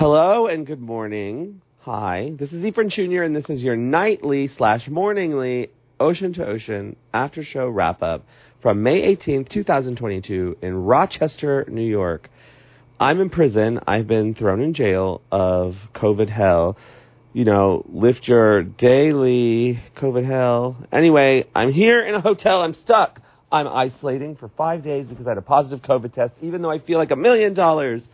[0.00, 1.60] Hello and good morning.
[1.80, 3.20] Hi, this is Ephraim Jr.
[3.20, 5.68] and this is your nightly slash morningly
[6.00, 8.24] Ocean to Ocean after show wrap up
[8.62, 12.30] from May 18th, 2022 in Rochester, New York.
[12.98, 13.78] I'm in prison.
[13.86, 16.78] I've been thrown in jail of COVID hell.
[17.34, 20.78] You know, lift your daily COVID hell.
[20.90, 22.62] Anyway, I'm here in a hotel.
[22.62, 23.20] I'm stuck.
[23.52, 26.78] I'm isolating for five days because I had a positive COVID test, even though I
[26.78, 28.08] feel like a million dollars.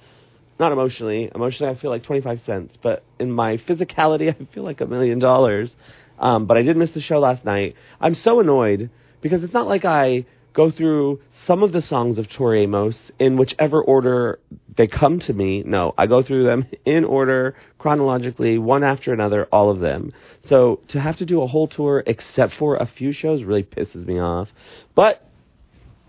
[0.59, 1.30] Not emotionally.
[1.34, 2.77] Emotionally, I feel like 25 cents.
[2.80, 5.75] But in my physicality, I feel like a million dollars.
[6.18, 7.76] Um, but I did miss the show last night.
[8.00, 8.90] I'm so annoyed
[9.21, 13.36] because it's not like I go through some of the songs of Tori Amos in
[13.36, 14.39] whichever order
[14.75, 15.62] they come to me.
[15.62, 20.12] No, I go through them in order, chronologically, one after another, all of them.
[20.40, 24.07] So to have to do a whole tour except for a few shows really pisses
[24.07, 24.48] me off.
[24.95, 25.23] But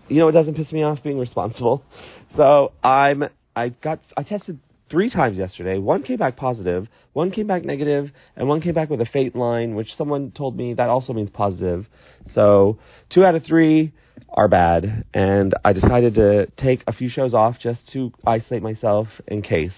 [0.08, 1.84] you know, it doesn't piss me off being responsible.
[2.36, 5.78] So I'm I got I tested three times yesterday.
[5.78, 9.34] One came back positive, one came back negative, and one came back with a faint
[9.34, 11.88] line, which someone told me that also means positive.
[12.26, 12.78] So
[13.10, 13.92] two out of three
[14.30, 19.08] are bad, and I decided to take a few shows off just to isolate myself
[19.26, 19.74] in case.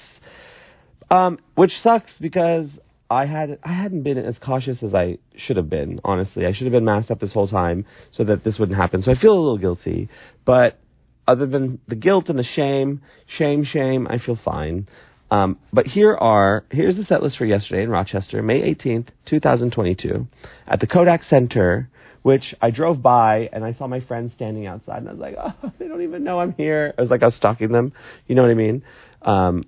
[1.10, 2.68] Um, which sucks because
[3.10, 6.00] I had I hadn't been as cautious as I should have been.
[6.04, 9.00] Honestly, I should have been masked up this whole time so that this wouldn't happen.
[9.00, 10.10] So I feel a little guilty,
[10.44, 10.78] but
[11.30, 14.88] other than the guilt and the shame, shame, shame, I feel fine.
[15.30, 20.26] Um, but here are here's the set list for yesterday in Rochester, May 18th, 2022,
[20.66, 21.88] at the Kodak Center,
[22.22, 25.36] which I drove by and I saw my friends standing outside, and I was like,
[25.38, 26.94] oh, they don't even know I'm here.
[26.98, 27.92] I was like, I was stalking them.
[28.26, 28.82] You know what I mean?
[29.22, 29.64] Um,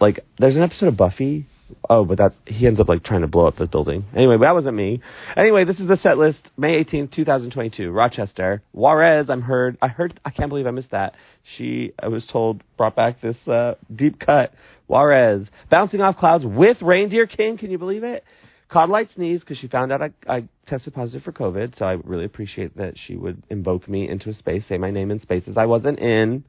[0.00, 1.46] like, there's an episode of Buffy
[1.88, 4.04] Oh, but that he ends up like trying to blow up the building.
[4.14, 5.00] Anyway, that wasn't me.
[5.36, 6.50] Anyway, this is the set list.
[6.56, 8.62] May 18th, 2022, Rochester.
[8.72, 9.78] Juarez, I'm heard.
[9.82, 10.18] I heard.
[10.24, 11.14] I can't believe I missed that.
[11.42, 14.52] She, I was told, brought back this uh, deep cut.
[14.88, 17.56] Juarez, bouncing off clouds with Reindeer King.
[17.56, 18.24] Can you believe it?
[18.68, 21.76] Caught light sneeze because she found out I, I tested positive for COVID.
[21.76, 25.10] So I really appreciate that she would invoke me into a space, say my name
[25.10, 26.44] in spaces I wasn't in.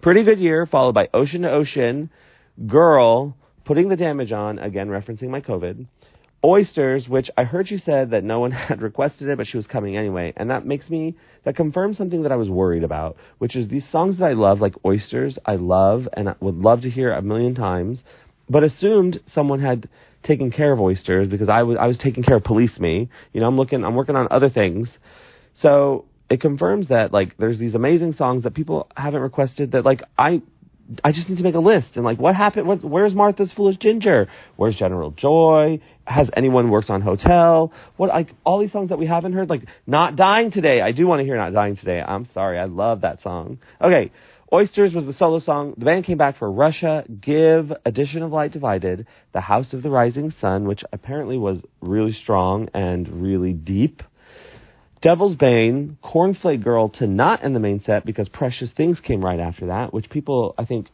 [0.00, 2.10] Pretty good year, followed by Ocean to Ocean,
[2.66, 5.86] Girl putting the damage on, again referencing my COVID.
[6.44, 9.66] Oysters, which I heard you said that no one had requested it, but she was
[9.66, 10.32] coming anyway.
[10.36, 13.86] And that makes me, that confirms something that I was worried about, which is these
[13.88, 17.20] songs that I love, like Oysters, I love and I would love to hear a
[17.20, 18.04] million times,
[18.48, 19.88] but assumed someone had
[20.22, 23.08] taken care of Oysters because I was, I was taking care of Police Me.
[23.32, 24.90] You know, I'm looking, I'm working on other things.
[25.54, 30.02] So it confirms that, like, there's these amazing songs that people haven't requested that, like,
[30.18, 30.42] I
[31.02, 32.66] I just need to make a list and like what happened?
[32.66, 34.28] What, where's Martha's Foolish Ginger?
[34.56, 35.80] Where's General Joy?
[36.06, 37.72] Has anyone worked on Hotel?
[37.96, 39.50] What like all these songs that we haven't heard?
[39.50, 40.80] Like Not Dying Today.
[40.80, 42.00] I do want to hear Not Dying Today.
[42.00, 43.58] I'm sorry, I love that song.
[43.80, 44.12] Okay,
[44.52, 45.74] Oysters was the solo song.
[45.76, 49.90] The band came back for Russia, Give, Addition of Light Divided, The House of the
[49.90, 54.04] Rising Sun, which apparently was really strong and really deep.
[55.00, 59.40] Devil's Bane, Cornflake Girl to not in the main set because Precious Things came right
[59.40, 60.88] after that, which people, I think,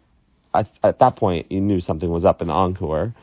[0.55, 3.15] at, at that point, you knew something was up in Encore.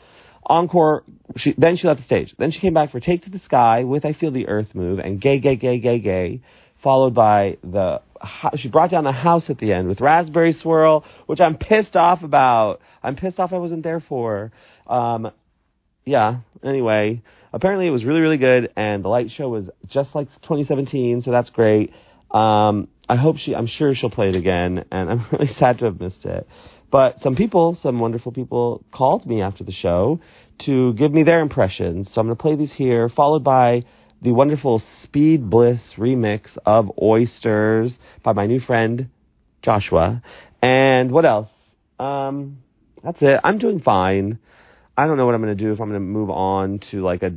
[0.46, 1.04] Encore,
[1.36, 2.34] she, then she left the stage.
[2.38, 5.00] Then she came back for Take to the Sky with I Feel the Earth Move
[5.00, 6.42] and Gay, Gay, Gay, Gay, Gay,
[6.82, 8.02] followed by the,
[8.56, 12.24] she brought down the house at the end with Raspberry Swirl, which I'm pissed off
[12.24, 12.82] about.
[13.04, 14.52] I'm pissed off I wasn't there for.
[14.88, 15.32] Um,
[16.06, 17.22] yeah, anyway,
[17.54, 21.32] apparently it was really, really good, and the light show was just like 2017, so
[21.32, 21.94] that's great.
[22.32, 25.86] Um, I hope she, I'm sure she'll play it again, and I'm really sad to
[25.86, 26.48] have missed it.
[26.92, 30.20] But some people, some wonderful people, called me after the show
[30.60, 32.12] to give me their impressions.
[32.12, 33.84] So I'm going to play these here, followed by
[34.22, 39.10] the wonderful Speed Bliss remix of Oysters by my new friend
[39.62, 40.22] Joshua.
[40.62, 41.50] And what else?
[42.00, 42.58] Um,
[43.04, 43.40] that's it.
[43.44, 44.40] I'm doing fine.
[45.00, 47.02] I don't know what I'm going to do if I'm going to move on to
[47.02, 47.32] like a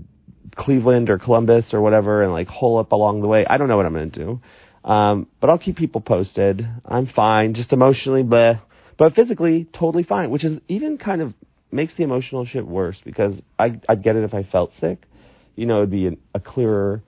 [0.56, 3.46] Cleveland or Columbus or whatever and like hole up along the way.
[3.46, 4.40] I don't know what I'm going to do.
[4.84, 6.68] Um, but I'll keep people posted.
[6.84, 8.56] I'm fine, just emotionally, but
[8.98, 11.34] but physically totally fine, which is even kind of
[11.70, 15.06] makes the emotional shit worse because I I'd get it if I felt sick.
[15.54, 17.00] You know, it'd be a, a clearer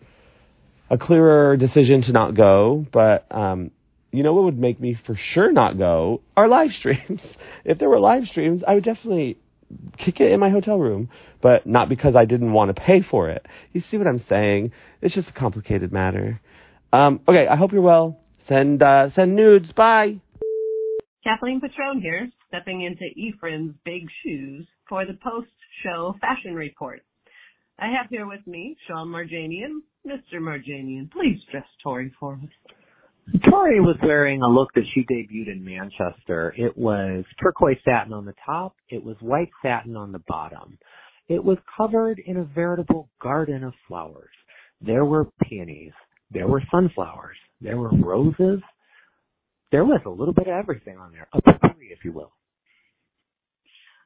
[0.89, 3.73] a clearer decision to not go, but um,
[4.13, 7.23] you know what would make me for sure not go are live streams.
[7.65, 9.39] if there were live streams, I would definitely
[9.97, 11.09] kick it in my hotel room,
[11.41, 13.47] but not because I didn't want to pay for it.
[13.73, 14.73] You see what I'm saying?
[15.01, 16.41] It's just a complicated matter.
[16.93, 18.21] Um, okay, I hope you're well.
[18.47, 19.73] Send uh, send nudes.
[19.73, 20.21] Bye.
[21.25, 27.01] Kathleen Patron here, stepping into Ephraim's big shoes for the post-show fashion report.
[27.79, 29.81] I have here with me Sean Marjanian.
[30.07, 30.39] Mr.
[30.39, 32.75] Marjanian, please dress Tori for us.
[33.49, 36.55] Tori was wearing a look that she debuted in Manchester.
[36.57, 38.77] It was turquoise satin on the top.
[38.91, 40.79] It was white satin on the bottom.
[41.29, 44.35] It was covered in a veritable garden of flowers.
[44.83, 45.93] There were peonies.
[46.31, 47.37] There were sunflowers.
[47.61, 48.61] There were roses.
[49.73, 52.33] There was a little bit of everything on there, a potpourri, if you will.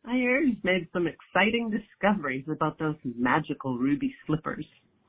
[0.04, 4.64] I hear you've made some exciting discoveries about those magical ruby slippers.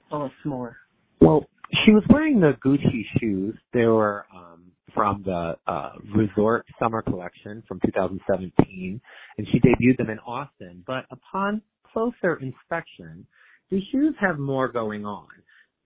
[0.10, 0.78] Tell us more.
[1.22, 1.46] Well,
[1.86, 3.56] she was wearing the Gucci shoes.
[3.74, 9.02] They were um, from the uh, Resort Summer Collection from 2017,
[9.38, 10.84] and she debuted them in Austin.
[10.88, 11.62] But upon
[11.92, 13.26] closer inspection,
[13.70, 15.28] the shoes have more going on.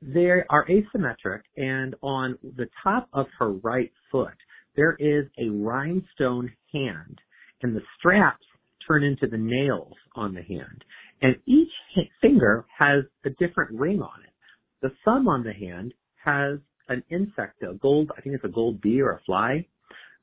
[0.01, 4.35] They are asymmetric, and on the top of her right foot,
[4.75, 7.19] there is a rhinestone hand,
[7.61, 8.45] and the straps
[8.87, 10.83] turn into the nails on the hand.
[11.21, 11.71] And each
[12.21, 14.32] finger has a different ring on it.
[14.83, 15.93] The thumb on the hand
[16.25, 16.59] has
[16.89, 19.65] an insect, a gold, I think it's a gold bee or a fly.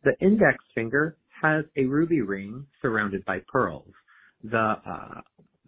[0.05, 3.91] The index finger has a ruby ring surrounded by pearls.
[4.45, 5.21] The, uh,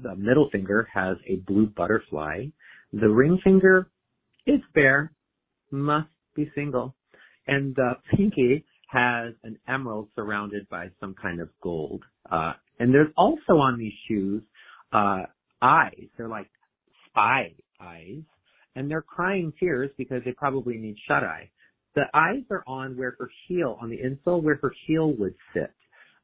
[0.03, 2.49] the middle finger has a blue butterfly.
[2.93, 3.89] The ring finger
[4.47, 5.13] is bare,
[5.71, 6.95] must be single.
[7.47, 12.03] And the pinky has an emerald surrounded by some kind of gold.
[12.31, 14.43] Uh, and there's also on these shoes,
[14.93, 15.23] uh,
[15.63, 16.09] eyes.
[16.19, 16.51] They're like
[17.09, 18.23] spy eyes.
[18.75, 21.51] And they're crying tears because they probably need shut eye.
[21.95, 25.73] The eyes are on where her heel, on the insole where her heel would sit.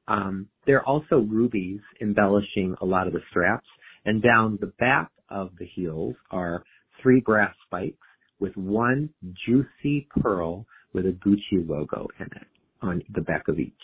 [0.07, 3.67] Um, there are also rubies embellishing a lot of the straps.
[4.07, 6.65] And down the back of the heels are
[7.03, 7.99] three brass spikes
[8.41, 9.11] with one
[9.47, 12.47] juicy pearl with a Gucci logo in it
[12.81, 13.75] on the back of each.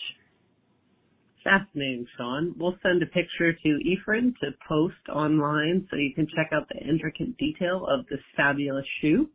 [1.45, 2.55] Fascinating, Sean.
[2.57, 6.83] We'll send a picture to Ephraim to post online so you can check out the
[6.83, 9.29] intricate detail of this fabulous shoe.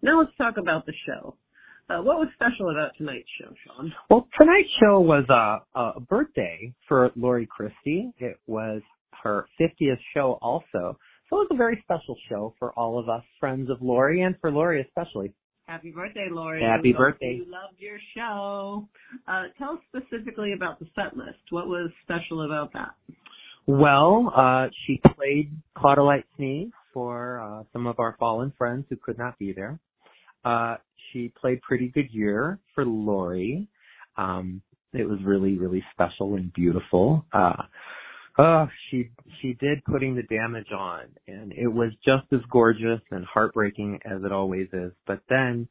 [0.00, 1.34] Now let's talk about the show.
[1.90, 3.92] Uh, what was special about tonight's show, Sean?
[4.08, 8.12] Well, tonight's show was a, a birthday for Lori Christie.
[8.18, 8.80] It was
[9.24, 10.96] her 50th show also.
[11.28, 14.36] So it was a very special show for all of us friends of Lori and
[14.40, 15.32] for Lori especially.
[15.70, 16.60] Happy birthday, Lori.
[16.60, 17.38] Happy birthday.
[17.38, 18.88] You loved your show.
[19.28, 21.38] Uh, tell us specifically about the set list.
[21.50, 22.90] What was special about that?
[23.68, 25.52] Well, uh, she played
[25.98, 29.78] a Sneeze for uh, some of our fallen friends who could not be there.
[30.44, 30.74] Uh,
[31.12, 33.68] she played Pretty Good Year for Lori.
[34.16, 34.62] Um,
[34.92, 37.24] it was really, really special and beautiful.
[37.32, 37.62] Uh,
[38.42, 39.10] Oh, she
[39.42, 44.24] she did putting the damage on, and it was just as gorgeous and heartbreaking as
[44.24, 44.92] it always is.
[45.06, 45.68] But then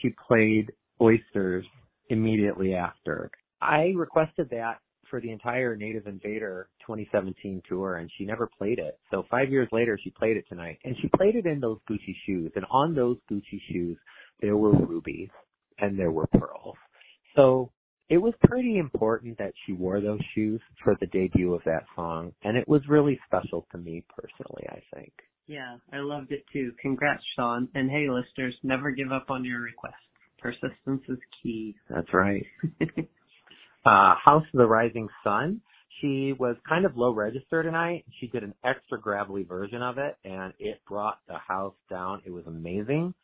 [0.00, 0.70] she played
[1.00, 1.64] Oysters
[2.10, 3.28] immediately after.
[3.60, 4.78] I requested that
[5.10, 9.00] for the entire Native Invader 2017 tour, and she never played it.
[9.10, 12.14] So five years later, she played it tonight, and she played it in those Gucci
[12.24, 12.52] shoes.
[12.54, 13.98] And on those Gucci shoes,
[14.40, 15.30] there were rubies
[15.80, 16.76] and there were pearls.
[17.34, 17.72] So
[18.08, 22.32] it was pretty important that she wore those shoes for the debut of that song,
[22.42, 25.12] and it was really special to me personally, I think.
[25.46, 26.72] Yeah, I loved it too.
[26.80, 27.68] Congrats, Sean.
[27.74, 29.94] And hey, listeners, never give up on your requests.
[30.38, 31.74] Persistence is key.
[31.88, 32.44] That's right.
[33.84, 35.60] uh, House of the Rising Sun.
[36.00, 38.04] She was kind of low register tonight.
[38.18, 42.22] She did an extra gravelly version of it, and it brought the house down.
[42.24, 43.14] It was amazing.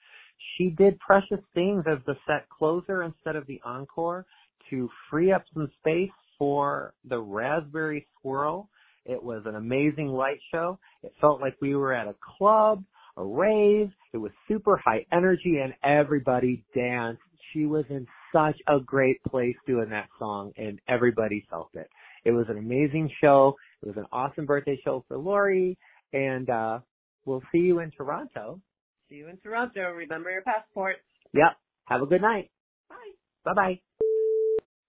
[0.56, 4.26] She did Precious Things as the set closer instead of the encore
[4.70, 8.68] to free up some space for the Raspberry Swirl.
[9.04, 10.78] It was an amazing light show.
[11.02, 12.84] It felt like we were at a club,
[13.16, 13.90] a rave.
[14.12, 17.22] It was super high energy and everybody danced.
[17.52, 21.88] She was in such a great place doing that song and everybody felt it.
[22.24, 23.56] It was an amazing show.
[23.82, 25.78] It was an awesome birthday show for Lori
[26.12, 26.80] and uh
[27.24, 28.60] we'll see you in Toronto.
[29.08, 29.90] See you in Toronto.
[29.92, 30.96] Remember your passport.
[31.32, 31.56] Yep.
[31.86, 32.50] Have a good night.
[32.90, 32.96] Bye.
[33.44, 33.80] Bye bye.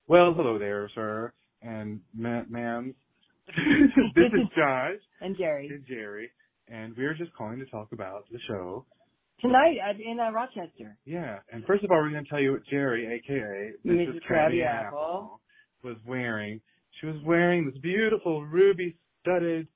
[0.10, 2.96] Well, hello there, sir, and ma- ma'am.
[4.16, 6.32] this is Josh and Jerry and Jerry,
[6.68, 8.88] and we're just calling to talk about the show
[9.40, 10.98] tonight at, in uh, Rochester.
[11.06, 14.16] Yeah, and first of all, we're going to tell you what Jerry, aka Mrs.
[14.16, 14.20] Mrs.
[14.28, 15.42] Krabby Apple,
[15.84, 16.60] was wearing.
[17.00, 19.68] She was wearing this beautiful ruby-studded,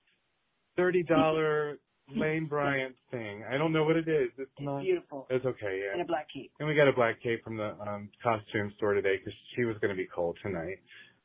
[0.75, 1.77] thirty-dollar
[2.15, 3.43] Lane Bryant thing.
[3.49, 4.29] I don't know what it is.
[4.37, 5.25] It's, it's not beautiful.
[5.29, 5.93] It's okay, yeah.
[5.93, 6.51] And a black cape.
[6.59, 9.77] And we got a black cape from the um costume store today because she was
[9.81, 10.77] going to be cold tonight.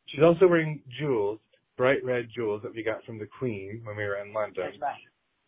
[0.06, 1.40] She's also wearing jewels,
[1.76, 4.64] bright red jewels that we got from the Queen when we were in London.
[4.70, 5.00] That's right.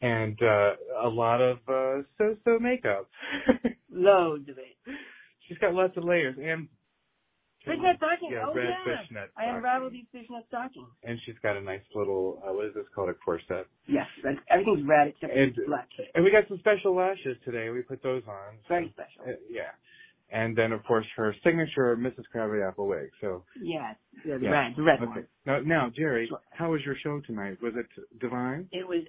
[0.02, 3.08] And uh a lot of uh so-so makeup.
[3.92, 4.76] Loads of it.
[5.46, 6.68] She's got lots of layers and
[7.64, 8.30] Fishnet stocking.
[8.32, 8.84] Yeah, oh red yeah.
[9.02, 10.88] fishnet I unraveled these fishnet stockings.
[11.04, 13.66] And she's got a nice little uh, what is this called a corset.
[13.86, 14.06] Yes,
[14.48, 15.88] everything's red except And- black.
[16.14, 17.68] And we got some special lashes today.
[17.70, 18.56] We put those on.
[18.68, 19.28] Very special.
[19.28, 19.72] Uh, yeah.
[20.32, 22.24] and then of course her signature Mrs.
[22.32, 23.10] Crabby Apple wig.
[23.20, 24.50] So Yes, the Yeah.
[24.50, 25.06] red, the red okay.
[25.06, 25.26] one.
[25.44, 26.40] Now, now Jerry, Sure.
[26.52, 27.60] how was your show tonight?
[27.60, 27.86] Was it
[28.20, 28.68] divine?
[28.72, 29.04] It was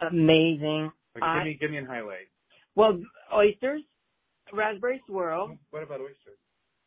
[0.00, 0.90] amazing.
[1.14, 2.28] Like, I- give me give me a highlight.
[2.74, 3.00] Well,
[3.32, 3.82] oysters,
[4.52, 5.56] raspberry swirl.
[5.70, 6.38] What about oysters?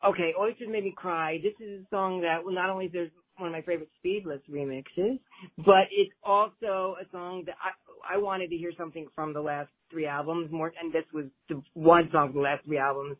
[0.05, 1.39] Okay, oysters made me cry.
[1.41, 4.41] This is a song that well, not only is there one of my favorite Speedless
[4.51, 5.19] remixes,
[5.57, 9.69] but it's also a song that I I wanted to hear something from the last
[9.91, 13.17] three albums more, and this was the one song from the last three albums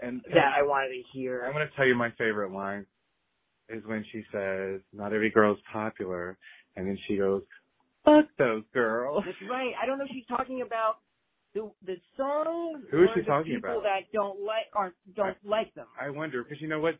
[0.00, 1.44] And that I wanted to hear.
[1.46, 2.86] I'm going to tell you my favorite line
[3.68, 6.38] is when she says, "Not every girl's popular,"
[6.76, 7.42] and then she goes,
[8.04, 9.72] "Fuck those girls." That's right.
[9.80, 10.96] I don't know if she's talking about
[11.54, 13.82] the the songs Who is she the talking people about?
[13.84, 15.86] that don't like or don't like them.
[16.00, 16.94] I wonder because you know what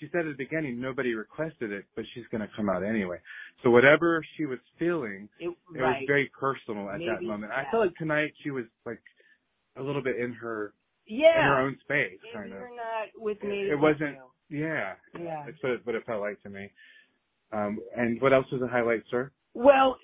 [0.00, 3.18] she said at the beginning, nobody requested it, but she's going to come out anyway.
[3.62, 6.00] So whatever she was feeling, It, it right.
[6.00, 7.52] was very personal at that moment.
[7.54, 7.62] yeah.
[7.66, 9.00] I felt like tonight she was like
[9.76, 10.72] a little bit in her
[11.06, 12.58] yeah in her own space, if kind of.
[12.60, 14.58] not with me, It with wasn't- you.
[14.64, 15.44] Yeah, Yeah.
[15.46, 16.70] that's what it, what it felt like to me.
[17.52, 19.30] Um, and what else was a highlight, sir?
[19.54, 19.98] Well,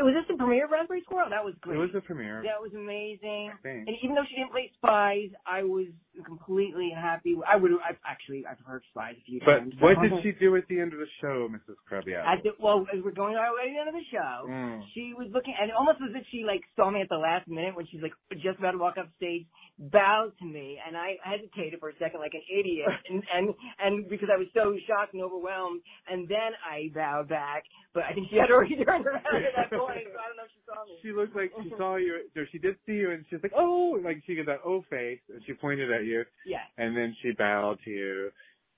[0.00, 1.30] was this the premiere of Raspberry Swirl?
[1.30, 1.76] That was great.
[1.76, 2.42] It was the premiere.
[2.44, 3.52] that was amazing.
[3.64, 5.86] And even though she didn't play Spies, I was
[6.26, 7.36] completely happy.
[7.48, 9.74] I would I've actually I've heard Spies a few But times.
[9.80, 11.76] But what did she do at the end of the show, Mrs.
[11.88, 14.48] Krabby At the, well, as we're going our way to the end of the show,
[14.50, 14.82] Mm.
[14.94, 17.46] she was looking, and it almost as if she like saw me at the last
[17.48, 19.46] minute when she's like just about to walk up stage,
[19.78, 24.08] bowed to me, and I hesitated for a second like an idiot, and and and
[24.08, 28.28] because I was so shocked and overwhelmed, and then I bowed back, but I think
[28.30, 29.19] she had already turned around
[29.56, 30.98] that point, so I don't know if she saw me.
[31.02, 32.28] She looked like she saw you.
[32.36, 35.20] No, she did see you, and she's like, "Oh!" Like she got that "oh" face,
[35.32, 36.64] and she pointed at you, Yeah.
[36.78, 38.30] and then she bowed to you,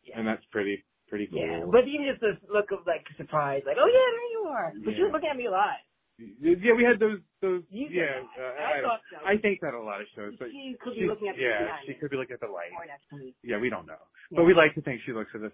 [0.04, 0.18] Yeah.
[0.18, 1.40] and that's pretty pretty cool.
[1.44, 4.72] Yeah, but even just this look of like surprise, like, oh yeah, there you are.
[4.84, 5.04] But she Yeah.
[5.06, 5.76] was looking at me a lot.
[6.18, 7.62] yeah, we had those those.
[7.70, 9.16] You yeah, uh, I I, thought so.
[9.26, 11.42] I think that a lot of shows, but she could be she- looking at me
[11.44, 12.70] yeah, she could be looking at the light.
[12.78, 13.34] Or next to me.
[13.42, 14.36] Yeah, we don't know, Yeah.
[14.38, 15.52] but we like to think she looks at us.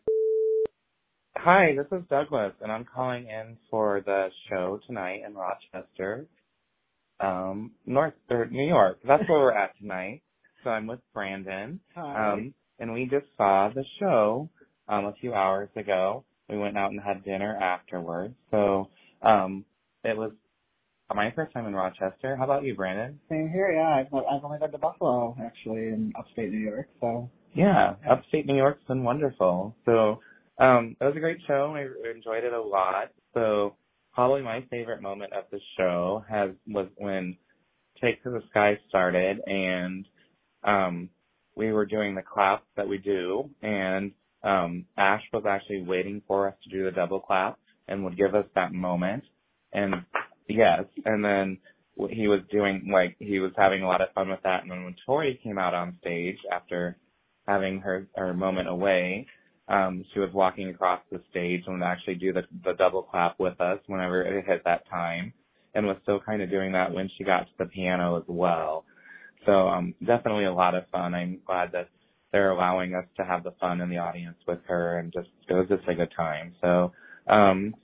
[1.37, 6.27] Hi, this is Douglas, and I'm calling in for the show tonight in Rochester,
[7.21, 8.99] um, North or New York.
[9.07, 10.23] That's where we're at tonight.
[10.65, 12.33] So I'm with Brandon, Hi.
[12.33, 14.49] um, and we just saw the show
[14.89, 16.25] um, a few hours ago.
[16.51, 18.35] We went out and had dinner afterwards.
[18.51, 18.89] So
[19.23, 19.65] um,
[20.05, 20.33] it was
[21.15, 22.37] my first time in Rochester.
[22.37, 23.21] How about you, Brandon?
[23.31, 24.01] Same here, yeah.
[24.01, 27.31] I've, I've only been to Buffalo, actually, in upstate New York, so.
[27.55, 29.75] Yeah, upstate New York's been wonderful.
[29.87, 30.21] So
[30.59, 31.75] um, it was a great show.
[31.77, 33.11] I enjoyed it a lot.
[33.35, 33.77] So
[34.13, 37.37] probably my favorite moment of the show has was when
[38.03, 40.07] Take to the Sky started and
[40.65, 41.11] um,
[41.59, 44.13] we were doing the clap that we do, and
[44.45, 48.35] um, Ash was actually waiting for us to do the double clap and would give
[48.35, 49.25] us that moment.
[49.73, 49.95] And
[50.49, 51.59] yes, and then
[52.11, 54.63] he was doing like he was having a lot of fun with that.
[54.63, 56.97] And then when Tori came out on stage after
[57.47, 59.27] having her her moment away,
[59.69, 63.39] um, she was walking across the stage and would actually do the the double clap
[63.41, 65.33] with us whenever it hit that time,
[65.75, 68.85] and was still kind of doing that when she got to the piano as well.
[69.47, 71.15] So um, definitely a lot of fun.
[71.15, 71.89] I'm glad that
[72.33, 75.55] they're allowing us to have the fun in the audience with her, and just it
[75.55, 76.55] was just a good time.
[76.63, 76.93] So
[77.29, 77.75] um,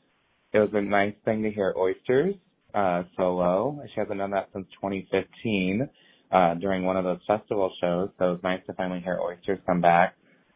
[0.52, 2.34] it was a nice thing to hear Oysters
[2.74, 3.80] uh, solo.
[3.94, 5.88] She hasn't done that since 2015
[6.32, 8.10] uh, during one of those festival shows.
[8.18, 10.14] So it was nice to finally hear Oysters come back.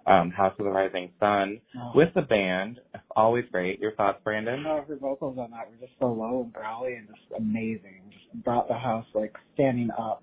[0.08, 1.92] Um, House of the Rising Sun Oh.
[1.94, 2.80] with the band,
[3.14, 3.78] always great.
[3.80, 4.64] Your thoughts, Brandon?
[4.66, 8.02] Oh, her vocals on that were just so low and growly and just amazing.
[8.10, 10.22] Just brought the house like standing up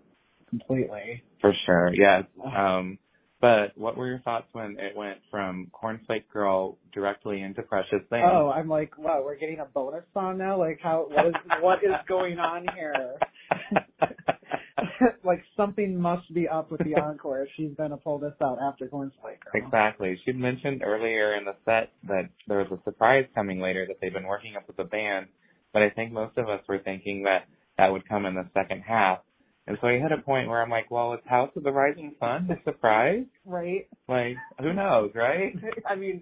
[0.49, 1.23] completely.
[1.41, 2.23] For sure, yes.
[2.57, 2.97] Um,
[3.41, 8.23] but what were your thoughts when it went from Cornflake Girl directly into Precious Thing?
[8.25, 10.57] Oh, I'm like, wow, we're getting a bonus song now.
[10.57, 11.07] Like, how?
[11.11, 13.17] What is what is going on here?
[15.23, 18.87] like something must be up with the encore if she's gonna pull this out after
[18.87, 19.53] Cornflake Girl.
[19.53, 20.19] Exactly.
[20.25, 24.13] She'd mentioned earlier in the set that there was a surprise coming later that they've
[24.13, 25.27] been working up with the band,
[25.73, 27.45] but I think most of us were thinking that
[27.77, 29.19] that would come in the second half.
[29.67, 32.13] And so I hit a point where I'm like, well, is House of the Rising
[32.19, 33.23] Sun the surprise?
[33.45, 33.87] Right?
[34.07, 35.55] Like, who knows, right?
[35.89, 36.21] I mean,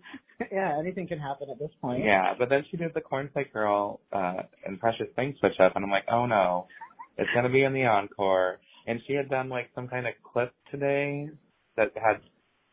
[0.50, 2.06] yeah, anything can happen at this point.
[2.06, 5.84] Yeah, but then she did the Cornflake Girl uh, and Precious Thing switch up, and
[5.84, 6.68] I'm like, oh no,
[7.18, 8.60] it's gonna be in the encore.
[8.86, 11.30] And she had done like some kind of clip today
[11.78, 12.22] that had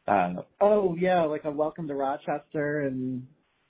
[0.09, 3.27] uh, Oh yeah, like a welcome to Rochester and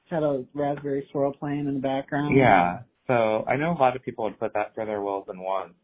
[0.08, 2.36] had a raspberry swirl playing in the background.
[2.36, 2.80] Yeah.
[3.06, 5.74] So I know a lot of people would put that for their wills and wants.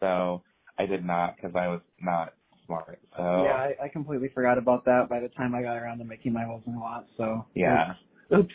[0.00, 0.42] So
[0.78, 2.34] I did not because I was not
[2.66, 3.00] smart.
[3.16, 6.04] So Yeah, I, I completely forgot about that by the time I got around to
[6.04, 7.10] making my wills and wants.
[7.16, 7.94] So yeah.
[8.34, 8.52] Oops.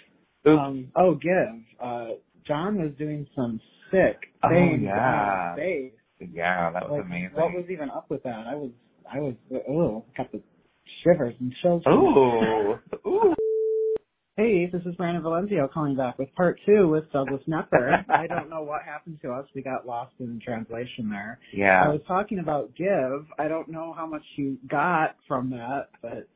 [0.47, 0.59] Oops.
[0.59, 1.31] Um, oh, give.
[1.79, 2.07] Uh,
[2.47, 3.59] John was doing some
[3.91, 5.51] sick oh, things Oh, yeah.
[5.51, 5.93] on stage.
[6.33, 7.29] Yeah, that was Like, amazing.
[7.33, 8.45] What was even up with that?
[8.47, 8.71] I was,
[9.11, 9.33] I was,
[9.69, 10.41] oh, got the
[11.03, 11.83] shivers and chills.
[11.87, 12.75] Ooh,
[13.07, 13.35] ooh.
[14.37, 18.03] Hey, this is Brandon Valenzio calling back with part two with Douglas Nepper.
[18.09, 19.45] I don't know what happened to us.
[19.53, 21.37] We got lost in translation there.
[21.53, 21.83] Yeah.
[21.85, 23.25] I was talking about give.
[23.37, 26.27] I don't know how much you got from that, but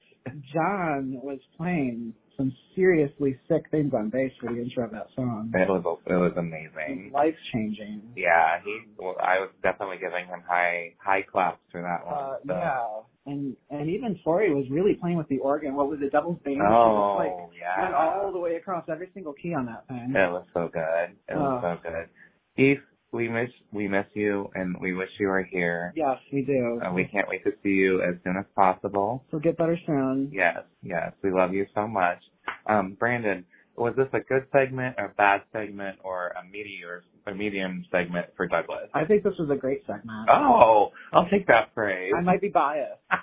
[0.54, 5.52] John was playing some seriously sick things on bass for the intro of that song.
[5.54, 7.12] It was it was amazing.
[7.14, 8.02] Life changing.
[8.16, 8.80] Yeah, he.
[8.98, 12.16] Well, I was definitely giving him high high claps for that one.
[12.16, 12.54] Uh, so.
[12.54, 15.76] yeah, and and even Tori was really playing with the organ.
[15.76, 16.12] What was it?
[16.12, 17.82] She was Oh like yeah.
[17.84, 20.14] went all the way across every single key on that thing.
[20.16, 21.16] It was so good.
[21.30, 21.78] It was Oh.
[21.84, 22.10] so good.
[22.58, 25.94] Eve, we miss we miss you, and we wish you were here.
[25.96, 26.82] Yes, we do.
[26.86, 29.24] Uh, we can't wait to see you as soon as possible.
[29.32, 30.30] So get better soon.
[30.34, 32.20] Yes, yes, we love you so much.
[32.68, 33.46] Um, Brandon,
[33.78, 38.48] was this a good segment, a bad segment, or a meteor, a medium segment for
[38.48, 38.90] Douglas?
[38.94, 40.30] I think this was a great segment.
[40.30, 42.14] Oh, I'll take that praise.
[42.18, 43.02] I might be biased.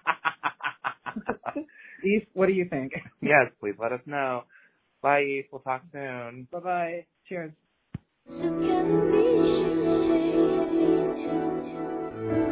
[2.04, 2.92] Eve, what do you think?
[3.20, 4.44] yes, please let us know.
[5.02, 5.44] Bye, Eve.
[5.50, 6.48] We'll talk soon.
[6.50, 7.06] Bye bye.
[7.28, 7.52] Cheers.
[11.24, 12.51] Where